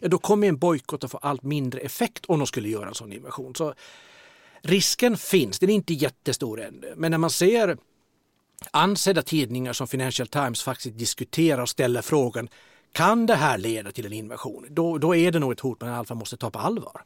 ja 0.00 0.08
då 0.08 0.18
kommer 0.18 0.48
en 0.48 0.58
bojkott 0.58 1.04
att 1.04 1.10
få 1.10 1.18
allt 1.18 1.42
mindre 1.42 1.80
effekt 1.80 2.24
om 2.26 2.38
de 2.38 2.46
skulle 2.46 2.68
göra 2.68 2.88
en 2.88 2.94
sån 2.94 3.12
invasion. 3.12 3.54
Så 3.54 3.74
risken 4.62 5.16
finns, 5.16 5.58
den 5.58 5.70
är 5.70 5.74
inte 5.74 5.94
jättestor 5.94 6.60
ännu. 6.60 6.94
Men 6.96 7.10
när 7.10 7.18
man 7.18 7.30
ser 7.30 7.76
ansedda 8.70 9.22
tidningar 9.22 9.72
som 9.72 9.88
Financial 9.88 10.28
Times 10.28 10.62
faktiskt 10.62 10.98
diskuterar 10.98 11.62
och 11.62 11.68
ställer 11.68 12.02
frågan 12.02 12.48
kan 12.92 13.26
det 13.26 13.34
här 13.34 13.58
leda 13.58 13.92
till 13.92 14.06
en 14.06 14.12
invasion? 14.12 14.66
Då, 14.70 14.98
då 14.98 15.16
är 15.16 15.30
det 15.30 15.38
nog 15.38 15.52
ett 15.52 15.60
hot 15.60 15.80
man 15.80 15.90
i 15.90 15.92
alla 15.92 16.04
fall 16.04 16.16
måste 16.16 16.36
ta 16.36 16.50
på 16.50 16.58
allvar. 16.58 17.02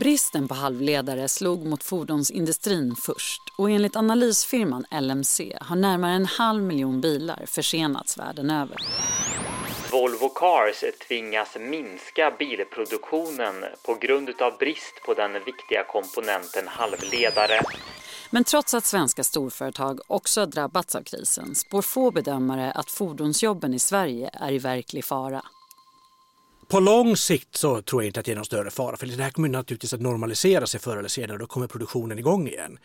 Bristen 0.00 0.48
på 0.48 0.54
halvledare 0.54 1.28
slog 1.28 1.66
mot 1.66 1.82
fordonsindustrin 1.82 2.94
först 2.96 3.42
och 3.58 3.70
enligt 3.70 3.96
analysfirman 3.96 4.84
LMC 5.00 5.58
har 5.60 5.76
närmare 5.76 6.12
en 6.12 6.26
halv 6.26 6.62
miljon 6.62 7.00
bilar 7.00 7.42
försenats 7.46 8.18
världen 8.18 8.50
över. 8.50 8.76
Volvo 9.92 10.28
Cars 10.28 10.84
tvingas 11.08 11.56
minska 11.60 12.34
bilproduktionen 12.38 13.64
på 13.86 13.94
grund 13.94 14.30
av 14.40 14.58
brist 14.58 15.02
på 15.06 15.14
den 15.14 15.32
viktiga 15.32 15.84
komponenten 15.84 16.68
halvledare. 16.68 17.60
Men 18.30 18.44
trots 18.44 18.74
att 18.74 18.84
svenska 18.84 19.24
storföretag 19.24 20.00
också 20.06 20.40
har 20.40 20.46
drabbats 20.46 20.94
av 20.94 21.02
krisen 21.02 21.54
spår 21.54 21.82
få 21.82 22.10
bedömare 22.10 22.72
att 22.72 22.90
fordonsjobben 22.90 23.74
i 23.74 23.78
Sverige 23.78 24.30
är 24.32 24.52
i 24.52 24.58
verklig 24.58 25.04
fara. 25.04 25.42
På 26.68 26.80
lång 26.80 27.16
sikt 27.16 27.56
så 27.56 27.82
tror 27.82 28.02
jag 28.02 28.08
inte 28.08 28.20
att 28.20 28.26
det 28.26 28.32
är 28.32 28.36
någon 28.36 28.44
större 28.44 28.70
fara 28.70 28.96
för 28.96 29.06
det 29.06 29.22
här 29.22 29.30
kommer 29.30 29.48
naturligtvis 29.48 29.94
att 29.94 30.00
normalisera 30.00 30.66
sig 30.66 30.80
förr 30.80 30.96
eller 30.96 31.08
senare 31.08 31.38
då 31.38 31.46
kommer 31.46 31.66
produktionen 31.66 32.18
igång 32.18 32.48
igen. 32.48 32.78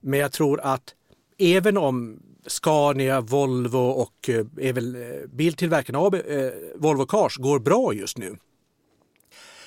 Men 0.00 0.20
jag 0.20 0.32
tror 0.32 0.60
att 0.60 0.94
även 1.38 1.76
om 1.76 2.22
Scania, 2.46 3.20
Volvo 3.20 3.78
och 3.78 4.28
eh, 4.28 4.46
är 4.56 4.72
väl 4.72 4.94
eh, 4.94 5.28
biltillverkarna 5.28 5.98
AB, 5.98 6.14
eh, 6.14 6.20
Volvo 6.74 7.06
Cars 7.06 7.36
går 7.36 7.58
bra 7.58 7.92
just 7.92 8.18
nu. 8.18 8.36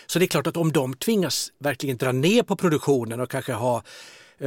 Så 0.06 0.20
det 0.20 0.26
är 0.26 0.28
klart 0.28 0.48
att 0.48 0.58
om 0.58 0.72
de 0.72 0.94
tvingas 0.94 1.52
verkligen 1.60 1.98
dra 1.98 2.12
ner 2.12 2.44
på 2.44 2.56
produktionen 2.56 3.20
och 3.20 3.30
kanske 3.30 3.54
ha 3.54 3.84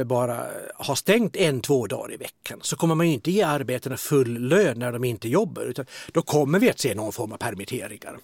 bara 0.03 0.45
har 0.75 0.95
stängt 0.95 1.35
en, 1.35 1.61
två 1.61 1.87
dagar 1.87 2.13
i 2.13 2.17
veckan 2.17 2.59
så 2.61 2.75
kommer 2.75 2.95
man 2.95 3.05
inte 3.05 3.31
ge 3.31 3.41
arbetarna 3.41 3.97
full 3.97 4.47
lön 4.47 4.79
när 4.79 4.91
de 4.91 5.03
inte 5.03 5.29
jobbar 5.29 5.61
utan 5.61 5.85
då 6.11 6.21
kommer 6.21 6.59
vi 6.59 6.69
att 6.69 6.79
se 6.79 6.95
någon 6.95 7.11
form 7.11 7.31
av 7.31 7.37
permitteringar. 7.37 8.19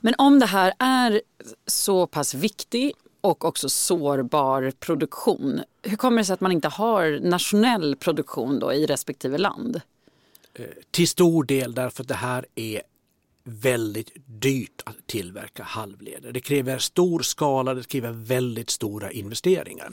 Men 0.00 0.14
om 0.18 0.38
det 0.38 0.46
här 0.46 0.72
är 0.78 1.22
så 1.66 2.06
pass 2.06 2.34
viktig 2.34 2.92
och 3.20 3.44
också 3.44 3.68
sårbar 3.68 4.72
produktion, 4.80 5.60
hur 5.82 5.96
kommer 5.96 6.18
det 6.18 6.24
sig 6.24 6.34
att 6.34 6.40
man 6.40 6.52
inte 6.52 6.68
har 6.68 7.20
nationell 7.20 7.96
produktion 7.96 8.58
då 8.58 8.72
i 8.72 8.86
respektive 8.86 9.38
land? 9.38 9.80
Eh, 10.54 10.66
till 10.90 11.08
stor 11.08 11.44
del 11.44 11.74
därför 11.74 12.02
att 12.02 12.08
det 12.08 12.14
här 12.14 12.46
är 12.54 12.82
väldigt 13.44 14.10
dyrt 14.26 14.82
att 14.84 15.06
tillverka 15.06 15.62
halvledare. 15.62 16.32
Det 16.32 16.40
kräver 16.40 16.78
stor 16.78 17.20
skala, 17.20 17.74
det 17.74 17.88
kräver 17.88 18.12
väldigt 18.12 18.70
stora 18.70 19.10
investeringar. 19.10 19.92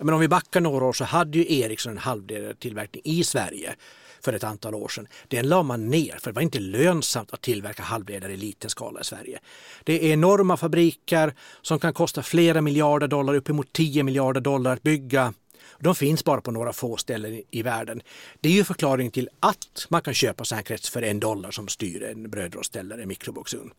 Men 0.00 0.14
om 0.14 0.20
vi 0.20 0.28
backar 0.28 0.60
några 0.60 0.84
år 0.84 0.92
så 0.92 1.04
hade 1.04 1.38
ju 1.38 1.58
Ericsson 1.58 1.92
en 1.92 1.98
halvledartillverkning 1.98 3.02
i 3.04 3.24
Sverige 3.24 3.74
för 4.20 4.32
ett 4.32 4.44
antal 4.44 4.74
år 4.74 4.88
sedan. 4.88 5.06
Den 5.28 5.48
la 5.48 5.62
man 5.62 5.88
ner 5.88 6.16
för 6.18 6.30
det 6.30 6.34
var 6.34 6.42
inte 6.42 6.58
lönsamt 6.58 7.32
att 7.32 7.40
tillverka 7.40 7.82
halvledare 7.82 8.32
i 8.32 8.36
liten 8.36 8.70
skala 8.70 9.00
i 9.00 9.04
Sverige. 9.04 9.38
Det 9.84 10.06
är 10.06 10.12
enorma 10.12 10.56
fabriker 10.56 11.34
som 11.62 11.78
kan 11.78 11.92
kosta 11.92 12.22
flera 12.22 12.60
miljarder 12.60 13.08
dollar, 13.08 13.34
uppemot 13.34 13.72
10 13.72 14.02
miljarder 14.02 14.40
dollar 14.40 14.72
att 14.72 14.82
bygga. 14.82 15.34
De 15.78 15.94
finns 15.94 16.24
bara 16.24 16.40
på 16.40 16.50
några 16.50 16.72
få 16.72 16.96
ställen 16.96 17.42
i 17.50 17.62
världen. 17.62 18.02
Det 18.40 18.48
är 18.48 18.52
ju 18.52 18.64
förklaringen 18.64 19.12
till 19.12 19.28
att 19.40 19.86
man 19.88 20.02
kan 20.02 20.14
köpa 20.14 20.44
säkerhets 20.44 20.90
för 20.90 21.02
en 21.02 21.20
dollar 21.20 21.50
som 21.50 21.68
styr 21.68 22.02
en 22.02 22.30
brödrost 22.30 22.76
eller 22.76 22.98
en 22.98 23.08
mikroboxugn. 23.08 23.70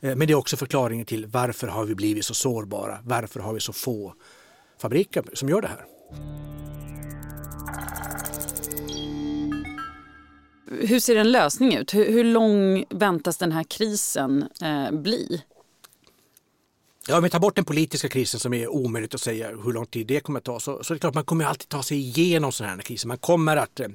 Eh, 0.00 0.16
men 0.16 0.26
det 0.26 0.32
är 0.32 0.34
också 0.34 0.56
förklaringen 0.56 1.06
till 1.06 1.26
varför 1.26 1.68
har 1.68 1.84
vi 1.84 1.94
blivit 1.94 2.24
så 2.24 2.34
sårbara? 2.34 2.98
Varför 3.04 3.40
har 3.40 3.52
vi 3.52 3.60
så 3.60 3.72
få 3.72 4.14
fabriker 4.82 5.24
som 5.32 5.48
gör 5.48 5.62
det 5.62 5.68
här. 5.68 5.86
Hur 10.80 11.00
ser 11.00 11.16
en 11.16 11.32
lösning 11.32 11.74
ut? 11.76 11.94
Hur, 11.94 12.12
hur 12.12 12.24
lång 12.24 12.84
väntas 12.90 13.36
den 13.38 13.52
här 13.52 13.64
krisen 13.64 14.48
eh, 14.62 14.90
bli? 14.90 15.42
Ja, 17.08 17.16
om 17.16 17.22
vi 17.22 17.30
tar 17.30 17.40
bort 17.40 17.56
den 17.56 17.64
politiska 17.64 18.08
krisen 18.08 18.40
som 18.40 18.54
är 18.54 18.68
omöjligt 18.68 19.14
att 19.14 19.20
säga 19.20 19.48
hur 19.48 19.72
lång 19.72 19.86
tid 19.86 20.06
det 20.06 20.20
kommer 20.20 20.38
att 20.38 20.44
ta 20.44 20.60
så, 20.60 20.84
så 20.84 20.92
är 20.92 20.94
det 20.94 21.00
klart 21.00 21.14
man 21.14 21.24
kommer 21.24 21.44
alltid 21.44 21.68
ta 21.68 21.82
sig 21.82 21.98
igenom 21.98 22.52
sådana 22.52 22.74
här 22.74 22.82
kriser. 22.82 23.08
Man 23.08 23.18
kommer 23.18 23.56
att 23.56 23.80
eh, 23.80 23.88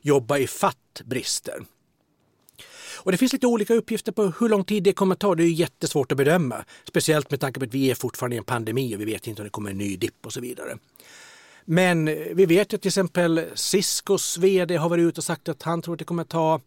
jobba 0.00 0.38
i 0.38 0.46
fatt 0.46 1.02
brister. 1.04 1.64
Och 3.02 3.12
det 3.12 3.18
finns 3.18 3.32
lite 3.32 3.46
olika 3.46 3.74
uppgifter 3.74 4.12
på 4.12 4.32
hur 4.40 4.48
lång 4.48 4.64
tid 4.64 4.82
det 4.82 4.92
kommer 4.92 5.14
att 5.14 5.20
ta. 5.20 5.34
Det 5.34 5.42
är 5.42 5.46
jättesvårt 5.46 6.12
att 6.12 6.18
bedöma. 6.18 6.64
Speciellt 6.88 7.30
med 7.30 7.40
tanke 7.40 7.60
på 7.60 7.66
att 7.66 7.74
vi 7.74 7.90
är 7.90 7.94
fortfarande 7.94 8.36
i 8.36 8.38
en 8.38 8.44
pandemi 8.44 8.96
och 8.96 9.00
vi 9.00 9.04
vet 9.04 9.26
inte 9.26 9.42
om 9.42 9.44
det 9.44 9.50
kommer 9.50 9.70
en 9.70 9.78
ny 9.78 9.96
dipp 9.96 10.26
och 10.26 10.32
så 10.32 10.40
vidare. 10.40 10.78
Men 11.64 12.08
eh, 12.08 12.14
vi 12.32 12.46
vet 12.46 12.72
ju 12.72 12.78
till 12.78 12.88
exempel 12.88 13.44
Ciscos 13.54 14.38
vd 14.38 14.76
har 14.76 14.88
varit 14.88 15.02
ute 15.02 15.20
och 15.20 15.24
sagt 15.24 15.48
att 15.48 15.62
han 15.62 15.82
tror 15.82 15.94
att 15.94 15.98
det 15.98 16.04
kommer 16.04 16.22
att 16.22 16.28
ta 16.28 16.60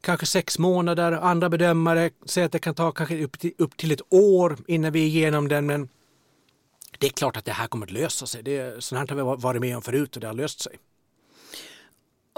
kanske 0.00 0.26
sex 0.26 0.58
månader. 0.58 1.12
Andra 1.12 1.48
bedömare 1.48 2.10
säger 2.24 2.46
att 2.46 2.52
det 2.52 2.58
kan 2.58 2.74
ta 2.74 2.92
kanske 2.92 3.24
upp 3.24 3.38
till, 3.38 3.52
upp 3.58 3.76
till 3.76 3.92
ett 3.92 4.02
år 4.12 4.56
innan 4.66 4.92
vi 4.92 5.02
är 5.02 5.06
igenom 5.06 5.48
den. 5.48 5.66
Men 5.66 5.88
det 6.98 7.06
är 7.06 7.10
klart 7.10 7.36
att 7.36 7.44
det 7.44 7.52
här 7.52 7.66
kommer 7.66 7.86
att 7.86 7.92
lösa 7.92 8.26
sig. 8.26 8.42
Det, 8.42 8.84
sånt 8.84 9.10
här 9.10 9.16
har 9.16 9.36
vi 9.36 9.42
varit 9.42 9.60
med 9.60 9.76
om 9.76 9.82
förut 9.82 10.16
och 10.16 10.20
det 10.20 10.26
har 10.26 10.34
löst 10.34 10.60
sig. 10.60 10.76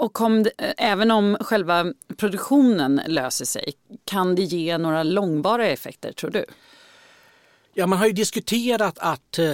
Och 0.01 0.21
om 0.21 0.43
det, 0.43 0.51
även 0.77 1.11
om 1.11 1.37
själva 1.41 1.93
produktionen 2.17 3.01
löser 3.07 3.45
sig, 3.45 3.73
kan 4.05 4.35
det 4.35 4.41
ge 4.41 4.77
några 4.77 5.03
långbara 5.03 5.67
effekter 5.67 6.11
tror 6.11 6.31
du? 6.31 6.45
Ja, 7.73 7.87
man 7.87 7.99
har 7.99 8.05
ju 8.05 8.13
diskuterat 8.13 8.99
att 8.99 9.39
eh, 9.39 9.53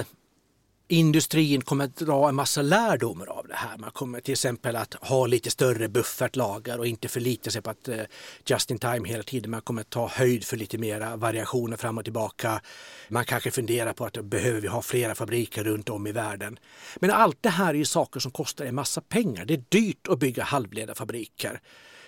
industrin 0.88 1.60
kommer 1.60 1.84
att 1.84 1.96
dra 1.96 2.28
en 2.28 2.34
massa 2.34 2.62
lärdomar 2.62 3.26
av 3.26 3.48
det 3.48 3.54
här. 3.54 3.78
Man 3.78 3.90
kommer 3.90 4.20
till 4.20 4.32
exempel 4.32 4.76
att 4.76 4.94
ha 4.94 5.26
lite 5.26 5.50
större 5.50 5.88
buffertlager 5.88 6.78
och 6.78 6.86
inte 6.86 7.08
förlita 7.08 7.50
sig 7.50 7.62
på 7.62 7.70
att 7.70 7.88
eh, 7.88 8.00
just 8.46 8.70
in 8.70 8.78
time 8.78 9.08
hela 9.08 9.22
tiden. 9.22 9.50
Man 9.50 9.60
kommer 9.60 9.80
att 9.80 9.90
ta 9.90 10.08
höjd 10.08 10.44
för 10.44 10.56
lite 10.56 10.78
mera 10.78 11.16
variationer 11.16 11.76
fram 11.76 11.98
och 11.98 12.04
tillbaka. 12.04 12.60
Man 13.08 13.24
kanske 13.24 13.50
funderar 13.50 13.92
på 13.92 14.04
att 14.04 14.16
eh, 14.16 14.22
behöver 14.22 14.60
vi 14.60 14.68
ha 14.68 14.82
flera 14.82 15.14
fabriker 15.14 15.64
runt 15.64 15.88
om 15.88 16.06
i 16.06 16.12
världen. 16.12 16.58
Men 16.96 17.10
allt 17.10 17.38
det 17.40 17.50
här 17.50 17.68
är 17.68 17.78
ju 17.78 17.84
saker 17.84 18.20
som 18.20 18.30
kostar 18.30 18.64
en 18.64 18.74
massa 18.74 19.00
pengar. 19.00 19.44
Det 19.44 19.54
är 19.54 19.64
dyrt 19.68 20.08
att 20.08 20.18
bygga 20.18 20.44
halvledarfabriker. 20.44 21.60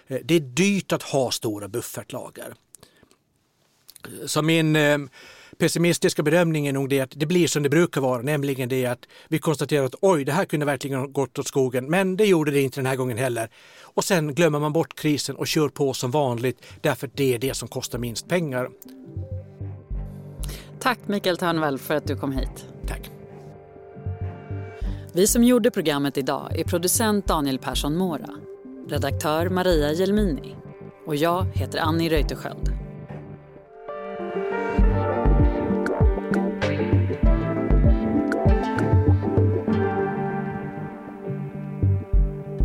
Eh, 0.06 0.18
det 0.24 0.34
är 0.34 0.40
dyrt 0.40 0.92
att 0.92 1.02
ha 1.02 1.30
stora 1.30 1.68
buffertlager. 1.68 2.54
Så 4.26 4.42
min 4.42 4.76
pessimistiska 5.60 6.22
bedömningen 6.22 6.76
är 6.76 6.80
nog 6.80 6.88
det 6.88 7.00
att 7.00 7.12
det 7.14 7.26
blir 7.26 7.46
som 7.46 7.62
det 7.62 7.68
brukar 7.68 8.00
vara, 8.00 8.22
nämligen 8.22 8.68
det 8.68 8.86
att 8.86 9.06
vi 9.28 9.38
konstaterar 9.38 9.84
att 9.84 9.94
oj, 10.00 10.24
det 10.24 10.32
här 10.32 10.44
kunde 10.44 10.66
verkligen 10.66 11.12
gått 11.12 11.38
åt 11.38 11.46
skogen, 11.46 11.90
men 11.90 12.16
det 12.16 12.24
gjorde 12.24 12.50
det 12.50 12.60
inte 12.60 12.80
den 12.80 12.86
här 12.86 12.96
gången 12.96 13.18
heller. 13.18 13.48
Och 13.82 14.04
sen 14.04 14.34
glömmer 14.34 14.58
man 14.58 14.72
bort 14.72 14.94
krisen 14.94 15.36
och 15.36 15.46
kör 15.46 15.68
på 15.68 15.94
som 15.94 16.10
vanligt 16.10 16.66
därför 16.80 17.06
att 17.06 17.16
det 17.16 17.34
är 17.34 17.38
det 17.38 17.54
som 17.54 17.68
kostar 17.68 17.98
minst 17.98 18.28
pengar. 18.28 18.68
Tack 20.80 20.98
Mikael 21.06 21.36
Törnvall 21.36 21.78
för 21.78 21.94
att 21.94 22.06
du 22.06 22.16
kom 22.16 22.32
hit. 22.32 22.66
Tack. 22.86 23.10
Vi 25.12 25.26
som 25.26 25.44
gjorde 25.44 25.70
programmet 25.70 26.18
idag 26.18 26.58
är 26.58 26.64
producent 26.64 27.26
Daniel 27.26 27.58
Persson 27.58 27.96
Mora, 27.96 28.30
redaktör 28.88 29.48
Maria 29.48 29.92
Jelmini 29.92 30.56
och 31.06 31.16
jag 31.16 31.44
heter 31.54 31.78
Annie 31.78 32.08
Reuterskiöld. 32.08 32.89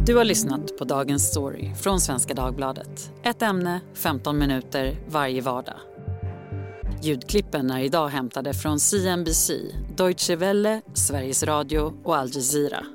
Du 0.05 0.15
har 0.15 0.23
lyssnat 0.23 0.77
på 0.77 0.85
Dagens 0.85 1.27
Story 1.27 1.73
från 1.75 1.99
Svenska 1.99 2.33
Dagbladet. 2.33 3.11
Ett 3.23 3.41
ämne, 3.41 3.81
15 3.93 4.37
minuter 4.37 4.97
varje 5.09 5.41
vardag. 5.41 5.79
Ljudklippen 7.03 7.71
är 7.71 7.83
idag 7.83 8.07
hämtade 8.07 8.53
från 8.53 8.79
CNBC, 8.79 9.51
Deutsche 9.97 10.35
Welle, 10.35 10.81
Sveriges 10.93 11.43
Radio 11.43 11.93
och 12.03 12.15
Al 12.15 12.29
Jazeera. 12.33 12.94